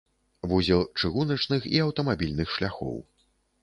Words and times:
Вузел 0.53 0.81
чыгуначных 1.01 1.69
і 1.75 1.85
аўтамабільных 1.87 2.47
шляхоў. 2.59 2.97